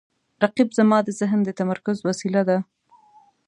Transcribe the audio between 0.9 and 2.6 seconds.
د ذهن د تمرکز وسیله ده